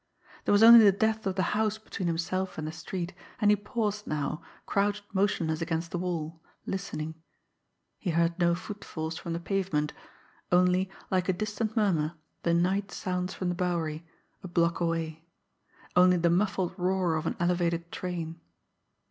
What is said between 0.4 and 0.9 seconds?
There was only